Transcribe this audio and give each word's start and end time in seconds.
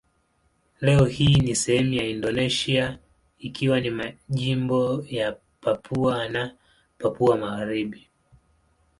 Leo 0.81 1.05
hii 1.05 1.35
ni 1.35 1.55
sehemu 1.55 1.93
ya 1.93 2.03
Indonesia 2.07 2.99
ikiwa 3.39 3.79
ni 3.79 3.89
majimbo 3.89 5.05
ya 5.09 5.35
Papua 5.61 6.29
na 6.29 6.55
Papua 6.97 7.37
Magharibi. 7.37 8.07